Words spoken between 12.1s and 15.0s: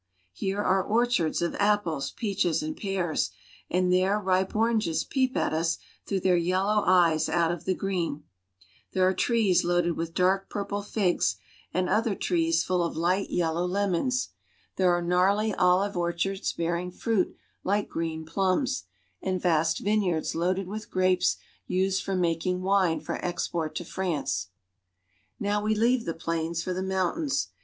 38 AFRICA and other trees full of light yellow lemons. There